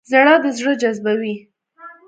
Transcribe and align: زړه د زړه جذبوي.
زړه 0.09 0.33
د 0.43 0.45
زړه 0.57 0.71
جذبوي. 0.81 1.35